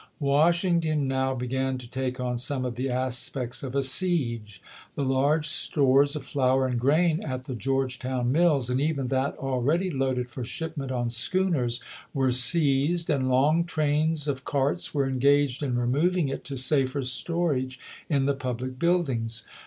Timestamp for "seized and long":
12.31-13.63